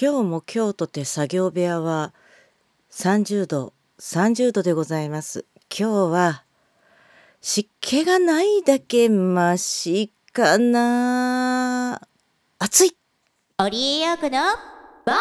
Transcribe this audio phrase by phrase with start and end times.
[0.00, 2.14] 今日も京都て作業部屋は
[2.92, 5.44] 30度30度でございます。
[5.76, 6.44] 今日は
[7.40, 12.00] 湿気がないだけマシかな。
[12.60, 12.96] 暑い。
[13.58, 14.38] オリエヨークの
[15.04, 15.18] ボーイ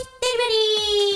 [0.00, 0.48] スデリ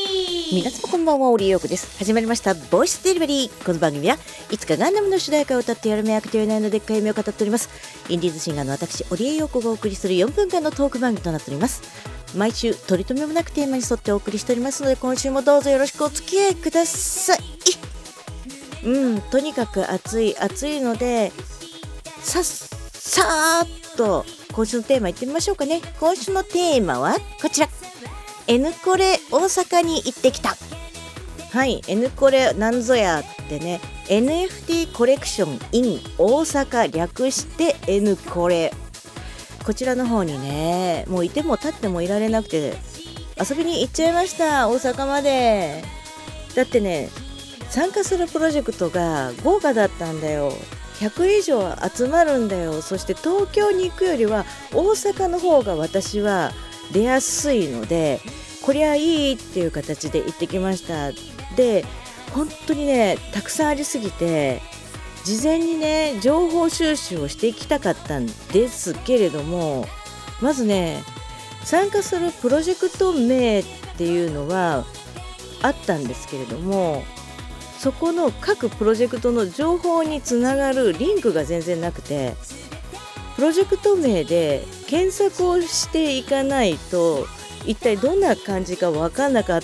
[0.04, 0.56] バリー。
[0.56, 1.96] 皆様こんばんはオリエヨークです。
[1.96, 3.64] 始まりましたボイスデリバリー。
[3.64, 4.18] この番組は
[4.50, 7.70] いつかガンダムの主題歌を歌ってやる目アクティブなのでっかい夢を語っております。
[8.10, 17.38] インディーズシンガーの私オリエヨークがお送りする4分間のトーク番組となっております毎週取り留めもなくテーマに沿ってお送りしておりますので今週もどうぞよろしくお付き合いください。
[18.84, 21.32] うんとにかく暑い暑いので
[22.22, 25.80] さっさーっと今週のテーマいってみましょうかね。
[25.98, 27.68] 今週のテーマはこちら。
[28.46, 30.56] N コレ大阪に行ってきた。
[31.50, 33.80] はい N コレなんぞやってね。
[34.08, 38.72] NFT コレクション in 大阪略して N コレ。
[39.68, 42.72] こちらの方にねもういても立ってもいられなくて
[43.38, 45.84] 遊びに行っちゃいました大阪まで。
[46.54, 47.10] だってね
[47.68, 50.54] 参加するプロジェクトが豪華だったんだよ。
[51.00, 52.80] 100以上集まるんだよ。
[52.80, 56.52] そして東京に行くよりは大阪の方が私は
[56.90, 58.22] 出やすいので
[58.62, 61.12] こりゃいいっていう形で行ってきました。
[61.56, 61.84] で
[62.32, 64.62] 本当にねたくさんありすぎて
[65.24, 69.86] 事前にね情報収集をしていきたかったんですけれども
[70.40, 71.02] まずね
[71.64, 73.64] 参加するプロジェクト名っ
[73.96, 74.84] ていうのは
[75.62, 77.02] あったんですけれども
[77.78, 82.34] そこの各プロジェクトの情報につながるリンクが全然なくて
[83.36, 87.26] プロジェクト名で検索をしていかないと
[87.66, 89.62] 一体どんな感じか分かんなかっ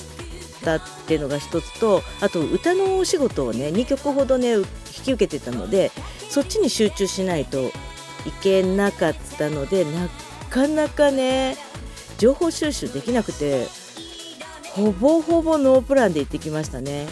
[0.65, 4.65] たっていうのが一つとあと歌のお仕事をね2曲ほどね引
[5.05, 5.93] き受けてたので
[6.29, 7.71] そっちに集中しないとい
[8.43, 10.09] けなかったのでな
[10.51, 11.57] かなかね
[12.19, 13.67] 情報収集できなくて
[14.73, 17.07] ほぼほぼノープランで行ってきましたね。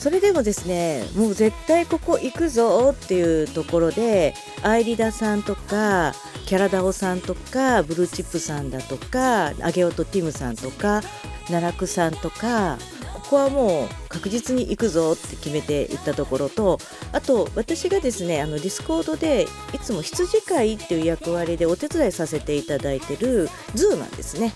[0.00, 4.32] それでもですねもう絶対ここ行くぞっていうところで
[4.62, 6.14] アイリダさんとか
[6.46, 11.02] キャラダオさんとかブルーチップさんだとかアゲオトティムさんとか
[11.48, 12.78] 奈落さんとか
[13.12, 16.78] ここはもう確実に行くぞって決めて行ったところと
[17.12, 24.54] あと私がですねあのディスコードでいつも羊飼いっていう役割でお手伝いさせていただいてるズーマンですね。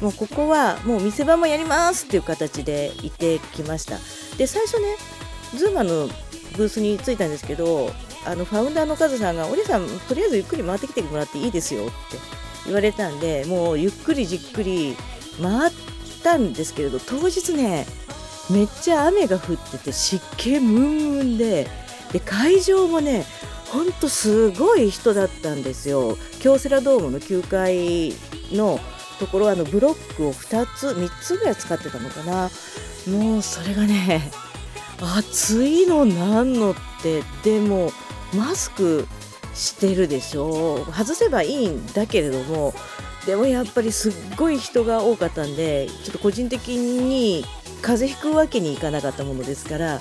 [0.00, 3.98] もうここはもう店番もやりますっていう形で行ってきました。
[4.36, 4.96] で最初ね
[5.54, 6.08] ズーマの
[6.56, 7.90] ブースに着いたんですけど
[8.24, 11.92] あのファウンダーのカズさんが「おりさんとりあえずゆっくり回ってきてもらっていいですよ」って
[12.64, 14.96] 言われたんでもうゆっくりじっくり
[15.40, 15.72] 回っ
[16.22, 17.86] たんですけれど当日ね
[18.50, 21.68] めっちゃ雨が降ってて湿気ムンムンで
[22.12, 23.24] で会場もね
[23.70, 26.16] ほんとすごい人だったんですよ。
[26.40, 28.14] 京セラドームの9階
[28.56, 28.78] の
[29.18, 32.50] ところあのブロックを2つ3つぐらい使ってたのかな。
[33.10, 34.30] もうそれがね
[35.00, 37.92] 暑いのなんのってでも
[38.34, 39.06] マスク
[39.54, 40.84] してるでしょ。
[40.86, 42.74] 外せばいいんだけれども。
[43.26, 47.44] でもやっぱりすっごい人が多かったんでちょっと個人的に
[47.82, 50.00] 風邪ひくわけにいかなかったものですから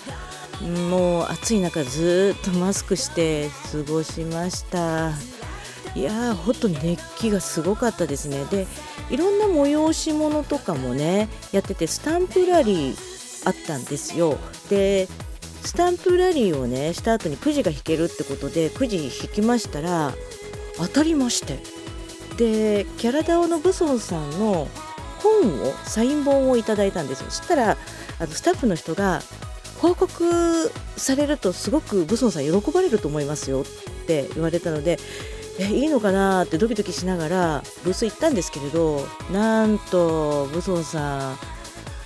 [0.89, 5.13] もう暑い中ずっとマスクして過ごしました。
[5.95, 8.43] いやーほんと熱気がすごかったですね。
[8.51, 8.67] で
[9.09, 14.37] いろんな催し物とかもねやっててスタンプラリーあったんですよ。
[14.69, 15.07] で
[15.63, 20.13] スタンプラリーをねした後にくじが引けるってことでくじ引きましたら
[20.77, 21.59] 当たりまして。
[22.37, 24.67] でキャラダオのブソンさんの
[25.19, 27.27] 本をサイン本をいただいたんですよ。
[27.29, 27.77] そしたら
[28.19, 29.21] あのスタッフの人が
[29.77, 33.65] 報告されるとすごくブソンさん喜ばれると思いますよっ
[34.05, 34.99] て言われたので
[35.59, 41.35] えいいのかなってドキドキしながらブース行ったんですけれどなんとブソンさん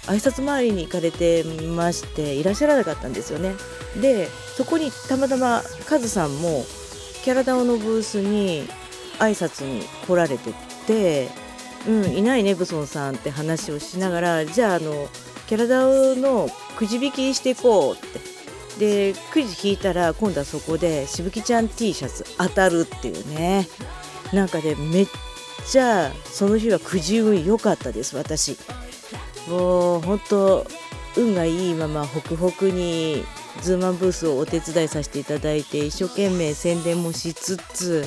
[0.06, 3.54] 挨拶回りに行かれてましていらっしゃらなかったんですよね。
[4.02, 6.66] でそこにたまたまカズさんも
[7.24, 8.68] キャラダオのブースに
[9.20, 10.52] 挨拶に来られて
[10.88, 11.30] て
[11.88, 15.10] 「うんいないねブソンさん」って話をしながらじゃああの
[15.48, 18.20] キャラダオのくじ引きしていこうって
[18.80, 23.68] でくじ引いたら今度はそこでしぶきちゃん T シャツ当たるっていうね。
[24.34, 25.08] なんかで、ね、めっ
[25.70, 28.58] ちゃその日はくじ運良かったです私。
[29.48, 30.66] もう本当
[31.18, 33.24] 運がいいままホクホクに
[33.62, 38.06] ズーマンブースをお手伝いさせていただいて一生懸命宣伝もしつつ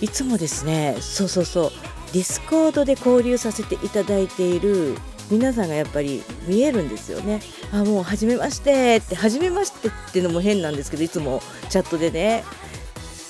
[0.00, 1.70] いつもですねそうそうそう
[2.12, 4.96] ディスコードで交流させていただいている
[5.30, 7.40] 皆さんがやっぱり見えるんですよね。
[7.72, 12.44] あもう初めましてって初めましてっていうのも変なんですけどいつもチャットでね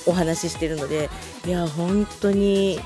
[0.06, 1.11] お話ししてるので
[1.47, 2.81] いや本当に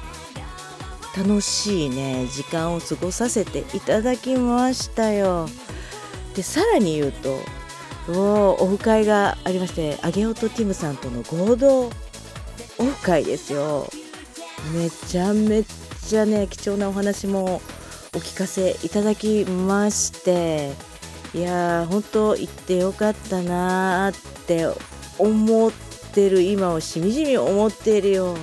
[1.16, 5.48] 楽しいね時間を過ごさせていただきましたよ
[6.34, 7.38] でさらに言うと
[8.08, 11.90] オフ会がありましてアゲオとティムさんとの合同オ
[12.84, 13.88] フ会ですよ
[14.74, 17.62] めちゃめちゃね貴重なお話も
[18.14, 20.72] お聞かせいただきまして
[21.34, 24.68] いやー本当行ってよかったなーって
[25.18, 25.72] 思っ
[26.14, 28.36] てる今をしみじみ思っているよ。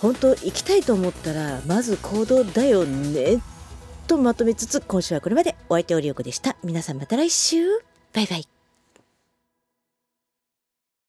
[0.00, 3.40] 本当行きたいと思ったらまず行動だよね。
[4.06, 5.54] とまとめつつ今週はこれまで。
[5.68, 6.56] お相手おりよこでした。
[6.62, 7.64] 皆さんまた来週。
[8.12, 8.53] バイバイ。